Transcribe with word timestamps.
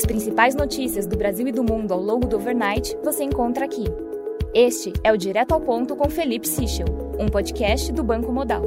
As 0.00 0.06
principais 0.06 0.54
notícias 0.54 1.06
do 1.06 1.14
Brasil 1.14 1.46
e 1.46 1.52
do 1.52 1.62
mundo 1.62 1.92
ao 1.92 2.00
longo 2.00 2.26
do 2.26 2.36
overnight 2.36 2.96
você 3.04 3.22
encontra 3.22 3.66
aqui. 3.66 3.84
Este 4.54 4.94
é 5.04 5.12
o 5.12 5.16
Direto 5.18 5.52
ao 5.52 5.60
Ponto 5.60 5.94
com 5.94 6.08
Felipe 6.08 6.48
Sichel, 6.48 6.86
um 7.18 7.26
podcast 7.26 7.92
do 7.92 8.02
Banco 8.02 8.32
Modal. 8.32 8.62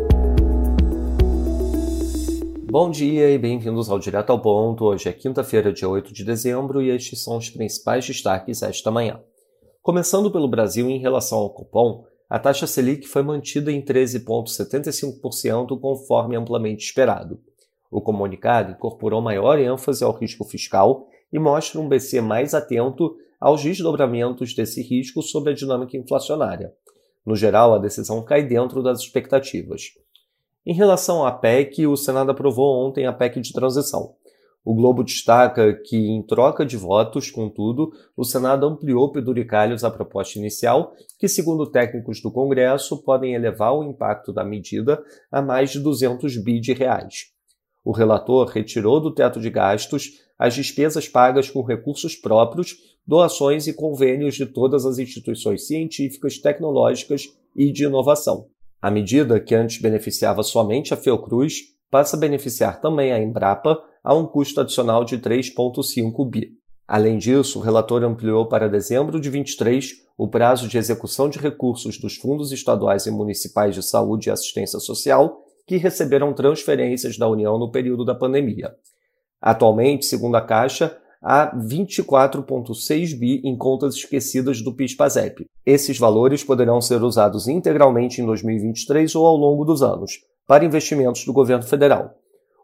Bom 2.70 2.91
dia 2.91 3.32
e 3.32 3.39
bem-vindos 3.39 3.89
ao 3.89 3.98
Direto 3.98 4.30
ao 4.30 4.39
Ponto. 4.39 4.86
Hoje 4.86 5.09
é 5.09 5.11
quinta-feira, 5.11 5.73
dia 5.73 5.89
8 5.89 6.14
de 6.14 6.23
dezembro, 6.23 6.84
e 6.84 6.91
estes 6.91 7.23
são 7.23 7.38
os 7.38 7.50
principais 7.50 8.05
destaques 8.05 8.61
esta 8.61 8.91
manhã. 8.91 9.20
Começando 9.81 10.29
pelo 10.31 10.47
Brasil, 10.47 10.88
em 10.88 11.00
relação 11.00 11.39
ao 11.39 11.50
cupom, 11.50 12.05
a 12.29 12.38
taxa 12.38 12.68
Selic 12.68 13.07
foi 13.07 13.23
mantida 13.23 13.71
em 13.71 13.81
13,75% 13.81 15.79
conforme 15.79 16.36
amplamente 16.36 16.86
esperado. 16.86 17.39
O 17.89 18.02
comunicado 18.02 18.73
incorporou 18.73 19.20
maior 19.20 19.57
ênfase 19.57 20.04
ao 20.04 20.15
risco 20.15 20.45
fiscal 20.45 21.07
e 21.34 21.40
mostra 21.40 21.82
um 21.82 21.90
BC 21.90 22.22
mais 22.22 22.54
atento 22.54 23.18
aos 23.42 23.64
desdobramentos 23.64 24.54
desse 24.54 24.84
risco 24.84 25.23
sobre 25.23 25.52
a 25.52 25.56
dinâmica 25.56 25.98
inflacionária. 25.98 26.72
No 27.26 27.36
geral, 27.36 27.73
a 27.73 27.80
decisão 27.80 28.23
cai 28.23 28.44
dentro 28.44 28.84
das 28.84 29.00
expectativas. 29.00 29.92
Em 30.66 30.73
relação 30.73 31.26
à 31.26 31.32
PEC, 31.32 31.88
o 31.88 31.98
Senado 31.98 32.32
aprovou 32.32 32.88
ontem 32.88 33.06
a 33.06 33.12
PEC 33.12 33.42
de 33.42 33.52
transição. 33.52 34.16
O 34.64 34.73
Globo 34.73 35.04
destaca 35.04 35.73
que, 35.73 35.98
em 35.98 36.22
troca 36.22 36.66
de 36.66 36.78
votos, 36.78 37.30
contudo, 37.30 37.92
o 38.16 38.23
Senado 38.23 38.66
ampliou 38.66 39.12
peduricalhos 39.12 39.84
à 39.84 39.92
proposta 39.92 40.40
inicial, 40.40 40.94
que, 41.20 41.28
segundo 41.28 41.70
técnicos 41.70 42.22
do 42.22 42.31
Congresso, 42.31 43.04
podem 43.04 43.34
elevar 43.34 43.73
o 43.73 43.84
impacto 43.84 44.31
da 44.31 44.45
medida 44.45 45.04
a 45.30 45.42
mais 45.42 45.72
de 45.72 45.81
200 45.81 46.38
bi 46.38 46.62
de 46.62 46.72
reais. 46.72 47.33
O 47.84 47.92
relator 47.92 48.48
retirou 48.48 49.00
do 49.00 49.14
teto 49.14 49.40
de 49.40 49.50
gastos 49.50 50.22
as 50.40 50.55
despesas 50.55 51.08
pagas 51.08 51.50
com 51.50 51.62
recursos 51.62 52.16
próprios, 52.16 52.76
doações 53.06 53.67
e 53.67 53.73
convênios 53.73 54.36
de 54.36 54.45
todas 54.45 54.86
as 54.86 54.98
instituições 54.98 55.67
científicas, 55.67 56.38
tecnológicas 56.38 57.28
e 57.56 57.72
de 57.72 57.84
inovação. 57.84 58.48
A 58.81 58.90
medida, 58.90 59.40
que 59.40 59.56
antes 59.56 59.81
beneficiava 59.81 60.44
somente 60.44 60.94
a 60.94 60.98
Fiocruz, 60.98 61.73
passa 61.90 62.17
a 62.17 62.20
beneficiar 62.20 62.81
também 62.81 63.12
a 63.12 63.22
Embrapa 63.22 63.81
a 64.03 64.14
um 64.14 64.25
custo 64.25 64.62
adicional 64.62 65.06
de 65.06 65.18
3,5 65.18 66.30
bi. 66.30 66.52
Além 66.88 67.18
disso, 67.18 67.59
o 67.59 67.62
relator 67.62 68.03
ampliou 68.03 68.47
para 68.47 68.68
dezembro 68.68 69.20
de 69.20 69.30
23 69.30 70.03
o 70.18 70.28
prazo 70.28 70.68
de 70.68 70.78
execução 70.78 71.30
de 71.30 71.40
recursos 71.40 71.97
dos 71.97 72.16
fundos 72.16 72.52
estaduais 72.52 73.06
e 73.06 73.12
municipais 73.12 73.73
de 73.73 73.81
saúde 73.81 74.30
e 74.30 74.31
assistência 74.31 74.80
social 74.80 75.42
que 75.66 75.78
receberam 75.78 76.33
transferências 76.33 77.17
da 77.17 77.28
União 77.28 77.58
no 77.58 77.72
período 77.72 78.03
da 78.03 78.16
pandemia. 78.16 78.73
Atualmente, 79.42 80.06
segundo 80.06 80.36
a 80.36 80.42
Caixa, 80.42 80.97
há 81.22 81.56
24,6 81.56 83.17
bi 83.17 83.42
em 83.44 83.58
contas 83.58 83.95
esquecidas 83.95 84.61
do 84.61 84.73
PIS-PASEP. 84.73 85.45
Esses 85.66 85.97
valores 85.97 86.44
poderão 86.44 86.81
ser 86.81 87.02
usados 87.02 87.47
integralmente 87.47 88.22
em 88.22 88.25
2023 88.25 89.16
ou 89.16 89.25
ao 89.25 89.38
longo 89.38 89.64
dos 89.64 89.81
anos, 89.81 90.19
para 90.45 90.66
investimentos 90.66 91.25
do 91.25 91.34
governo 91.34 91.64
federal. 91.64 92.16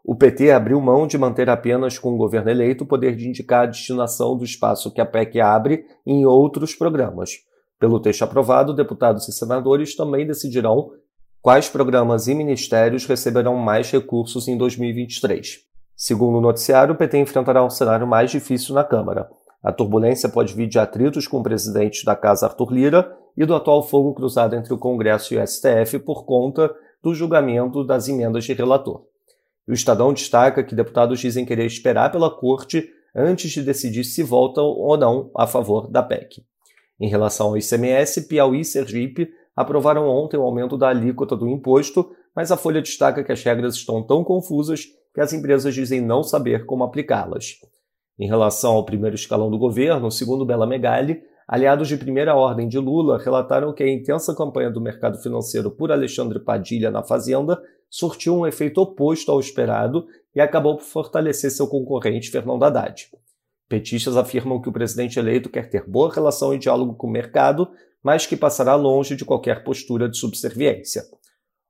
O 0.04 0.14
PT 0.14 0.50
abriu 0.50 0.80
mão 0.80 1.06
de 1.06 1.18
manter 1.18 1.48
apenas 1.48 1.98
com 1.98 2.14
o 2.14 2.16
governo 2.16 2.50
eleito 2.50 2.84
o 2.84 2.86
poder 2.86 3.14
de 3.14 3.28
indicar 3.28 3.64
a 3.64 3.66
destinação 3.66 4.36
do 4.36 4.44
espaço 4.44 4.92
que 4.92 5.00
a 5.00 5.06
PEC 5.06 5.40
abre 5.40 5.84
em 6.06 6.24
outros 6.24 6.74
programas. 6.74 7.30
Pelo 7.78 8.00
texto 8.00 8.22
aprovado, 8.22 8.74
deputados 8.74 9.28
e 9.28 9.32
senadores 9.32 9.94
também 9.94 10.26
decidirão 10.26 10.90
quais 11.42 11.68
programas 11.68 12.28
e 12.28 12.34
ministérios 12.34 13.06
receberão 13.06 13.56
mais 13.56 13.90
recursos 13.90 14.46
em 14.46 14.56
2023. 14.56 15.60
Segundo 15.96 16.38
o 16.38 16.40
noticiário, 16.40 16.94
o 16.94 16.96
PT 16.96 17.18
enfrentará 17.18 17.64
um 17.64 17.70
cenário 17.70 18.06
mais 18.06 18.30
difícil 18.30 18.74
na 18.74 18.84
Câmara. 18.84 19.28
A 19.62 19.72
turbulência 19.72 20.28
pode 20.28 20.54
vir 20.54 20.66
de 20.66 20.78
atritos 20.78 21.26
com 21.26 21.40
o 21.40 21.42
presidente 21.42 22.04
da 22.04 22.16
Casa 22.16 22.46
Arthur 22.46 22.72
Lira 22.72 23.16
e 23.36 23.44
do 23.44 23.54
atual 23.54 23.82
fogo 23.82 24.14
cruzado 24.14 24.54
entre 24.54 24.72
o 24.72 24.78
Congresso 24.78 25.34
e 25.34 25.38
o 25.38 25.46
STF 25.46 25.98
por 26.00 26.24
conta 26.24 26.70
do 27.02 27.14
julgamento 27.14 27.84
das 27.84 28.08
emendas 28.08 28.44
de 28.44 28.52
relator. 28.52 29.04
O 29.66 29.72
Estadão 29.72 30.12
destaca 30.12 30.64
que 30.64 30.74
deputados 30.74 31.20
dizem 31.20 31.44
querer 31.44 31.64
esperar 31.64 32.10
pela 32.10 32.30
corte 32.30 32.88
antes 33.14 33.50
de 33.50 33.62
decidir 33.62 34.04
se 34.04 34.22
votam 34.22 34.64
ou 34.64 34.96
não 34.96 35.30
a 35.36 35.46
favor 35.46 35.90
da 35.90 36.02
PEC. 36.02 36.42
Em 36.98 37.08
relação 37.08 37.48
ao 37.48 37.56
ICMS, 37.56 38.28
Piauí 38.28 38.60
e 38.60 38.64
Sergipe 38.64 39.28
aprovaram 39.54 40.06
ontem 40.06 40.36
o 40.36 40.42
aumento 40.42 40.76
da 40.76 40.88
alíquota 40.88 41.36
do 41.36 41.48
imposto, 41.48 42.10
mas 42.34 42.50
a 42.50 42.56
Folha 42.56 42.80
destaca 42.80 43.24
que 43.24 43.32
as 43.32 43.42
regras 43.42 43.74
estão 43.74 44.02
tão 44.02 44.22
confusas 44.24 44.86
que 45.14 45.20
as 45.20 45.32
empresas 45.32 45.74
dizem 45.74 46.00
não 46.00 46.22
saber 46.22 46.64
como 46.66 46.84
aplicá-las. 46.84 47.56
Em 48.18 48.26
relação 48.26 48.72
ao 48.72 48.84
primeiro 48.84 49.16
escalão 49.16 49.50
do 49.50 49.58
governo, 49.58 50.10
segundo 50.10 50.44
Bela 50.44 50.66
Megali, 50.66 51.20
aliados 51.48 51.88
de 51.88 51.96
primeira 51.96 52.34
ordem 52.34 52.68
de 52.68 52.78
Lula 52.78 53.18
relataram 53.18 53.72
que 53.72 53.82
a 53.82 53.90
intensa 53.90 54.34
campanha 54.34 54.70
do 54.70 54.80
mercado 54.80 55.18
financeiro 55.18 55.70
por 55.70 55.90
Alexandre 55.90 56.38
Padilha 56.38 56.90
na 56.90 57.02
Fazenda 57.02 57.60
surtiu 57.88 58.36
um 58.36 58.46
efeito 58.46 58.80
oposto 58.80 59.32
ao 59.32 59.40
esperado 59.40 60.06
e 60.34 60.40
acabou 60.40 60.76
por 60.76 60.84
fortalecer 60.84 61.50
seu 61.50 61.66
concorrente 61.66 62.30
Fernando 62.30 62.62
Haddad. 62.62 63.08
Petistas 63.68 64.16
afirmam 64.16 64.60
que 64.60 64.68
o 64.68 64.72
presidente 64.72 65.18
eleito 65.18 65.48
quer 65.48 65.68
ter 65.68 65.88
boa 65.88 66.12
relação 66.12 66.54
e 66.54 66.58
diálogo 66.58 66.94
com 66.94 67.06
o 67.06 67.10
mercado, 67.10 67.68
mas 68.02 68.26
que 68.26 68.36
passará 68.36 68.74
longe 68.74 69.16
de 69.16 69.24
qualquer 69.24 69.62
postura 69.62 70.08
de 70.08 70.16
subserviência. 70.16 71.02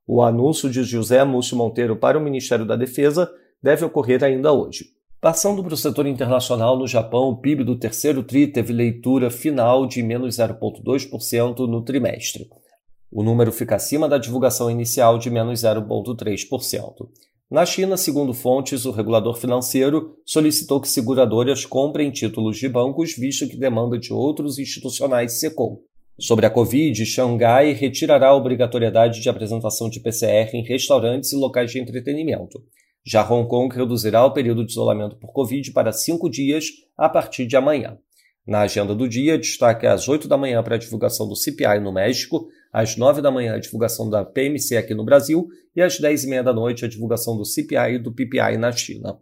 O 0.07 0.23
anúncio 0.23 0.69
de 0.69 0.83
José 0.83 1.23
Múcio 1.25 1.57
Monteiro 1.57 1.97
para 1.97 2.19
o 2.19 2.21
Ministério 2.21 2.67
da 2.67 2.77
Defesa 2.77 3.31
deve 3.63 3.85
ocorrer 3.85 4.25
ainda 4.25 4.53
hoje. 4.53 4.87
Passando 5.21 5.63
para 5.63 5.75
o 5.75 5.77
setor 5.77 6.07
internacional, 6.07 6.79
no 6.79 6.87
Japão, 6.87 7.29
o 7.29 7.37
PIB 7.37 7.63
do 7.63 7.79
terceiro 7.79 8.23
TRI 8.23 8.47
teve 8.47 8.73
leitura 8.73 9.31
final 9.31 9.87
de 9.87 10.03
menos 10.03 10.37
0,2% 10.37 11.69
no 11.69 11.85
trimestre. 11.85 12.49
O 13.13 13.23
número 13.23 13.53
fica 13.53 13.77
acima 13.77 14.09
da 14.09 14.17
divulgação 14.17 14.71
inicial 14.71 15.19
de 15.19 15.29
menos 15.29 15.61
0,3%. 15.61 17.09
Na 17.51 17.67
China, 17.67 17.97
segundo 17.97 18.33
fontes, 18.33 18.87
o 18.87 18.93
regulador 18.93 19.37
financeiro 19.37 20.17
solicitou 20.25 20.81
que 20.81 20.89
seguradoras 20.89 21.67
comprem 21.67 22.11
títulos 22.11 22.57
de 22.57 22.69
bancos, 22.69 23.15
visto 23.15 23.49
que 23.49 23.57
demanda 23.57 23.99
de 23.99 24.13
outros 24.13 24.59
institucionais 24.59 25.41
secou. 25.41 25.85
Sobre 26.21 26.45
a 26.45 26.51
Covid, 26.51 27.07
Xangai 27.07 27.73
retirará 27.73 28.29
a 28.29 28.37
obrigatoriedade 28.37 29.23
de 29.23 29.29
apresentação 29.31 29.89
de 29.89 30.01
PCR 30.01 30.55
em 30.55 30.63
restaurantes 30.63 31.33
e 31.33 31.37
locais 31.37 31.71
de 31.71 31.81
entretenimento. 31.81 32.63
Já 33.03 33.27
Hong 33.27 33.49
Kong 33.49 33.75
reduzirá 33.75 34.23
o 34.27 34.33
período 34.35 34.63
de 34.63 34.71
isolamento 34.71 35.17
por 35.17 35.33
Covid 35.33 35.73
para 35.73 35.93
cinco 35.93 36.29
dias 36.29 36.67
a 36.95 37.09
partir 37.09 37.47
de 37.47 37.57
amanhã. 37.57 37.97
Na 38.47 38.61
agenda 38.61 38.95
do 38.95 39.09
dia, 39.09 39.39
destaque 39.39 39.87
às 39.87 40.09
8 40.09 40.29
da 40.29 40.37
manhã 40.37 40.63
para 40.63 40.75
a 40.75 40.79
divulgação 40.79 41.27
do 41.27 41.35
CPI 41.35 41.81
no 41.81 41.91
México, 41.91 42.49
às 42.71 42.99
9 42.99 43.23
da 43.23 43.31
manhã 43.31 43.55
a 43.55 43.59
divulgação 43.59 44.11
da 44.11 44.23
PMC 44.23 44.77
aqui 44.77 44.95
no 44.95 45.07
Brasil 45.07 45.49
e 45.75 45.81
às 45.81 45.99
10 45.99 46.25
e 46.25 46.29
meia 46.29 46.43
da 46.43 46.53
noite 46.53 46.85
a 46.85 46.89
divulgação 46.89 47.35
do 47.35 47.47
CPI 47.47 47.95
e 47.95 47.99
do 47.99 48.13
PPI 48.13 48.59
na 48.59 48.71
China. 48.73 49.19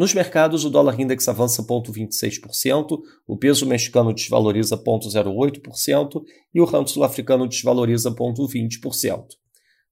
Nos 0.00 0.14
mercados, 0.14 0.64
o 0.64 0.70
dólar 0.70 0.98
index 0.98 1.28
avança 1.28 1.62
0,26%, 1.62 3.02
o 3.28 3.36
peso 3.36 3.66
mexicano 3.66 4.14
desvaloriza 4.14 4.74
0,08% 4.74 6.22
e 6.54 6.58
o 6.58 6.64
ramo 6.64 6.88
sul-africano 6.88 7.46
desvaloriza 7.46 8.10
0,20%. 8.10 9.26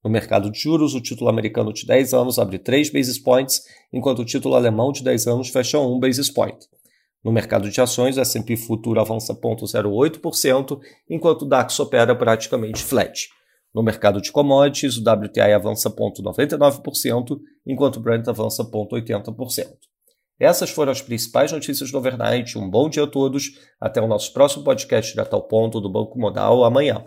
No 0.03 0.09
mercado 0.09 0.51
de 0.51 0.59
juros, 0.59 0.95
o 0.95 1.01
título 1.03 1.29
americano 1.29 1.75
de 1.75 1.85
10 1.85 2.15
anos 2.15 2.39
abre 2.39 2.59
3 2.59 2.89
basis 2.89 3.19
points, 3.19 3.61
enquanto 3.93 4.21
o 4.21 4.25
título 4.25 4.55
alemão 4.55 4.93
de 4.93 5.05
10 5.05 5.27
anos 5.27 5.51
fecha 5.51 5.79
1 5.79 6.01
basis 6.01 6.31
point. 6.31 6.57
No 7.23 7.31
mercado 7.31 7.69
de 7.69 7.79
ações, 7.79 8.17
o 8.17 8.23
S&P 8.23 8.57
Futuro 8.57 8.99
avança 8.99 9.35
0,08%, 9.35 10.81
enquanto 11.11 11.43
o 11.43 11.47
DAX 11.47 11.79
opera 11.81 12.17
praticamente 12.17 12.83
flat. 12.83 13.29
No 13.75 13.83
mercado 13.83 14.23
de 14.23 14.33
commodities, 14.33 14.97
o 14.97 15.03
WTI 15.03 15.53
avança 15.53 15.91
0,99%, 15.91 17.39
enquanto 17.67 17.97
o 17.97 18.01
Brent 18.01 18.27
avança 18.27 18.65
0,80%. 18.65 19.88
Essas 20.39 20.71
foram 20.71 20.93
as 20.93 21.03
principais 21.03 21.51
notícias 21.51 21.91
do 21.91 21.99
overnight. 21.99 22.57
Um 22.57 22.69
bom 22.69 22.89
dia 22.89 23.05
a 23.05 23.07
todos. 23.07 23.59
Até 23.81 24.01
o 24.01 24.07
nosso 24.07 24.33
próximo 24.33 24.63
podcast 24.63 25.13
direto 25.13 25.35
ao 25.35 25.43
ponto 25.43 25.81
do 25.81 25.91
Banco 25.91 26.19
Modal 26.19 26.65
amanhã. 26.65 27.03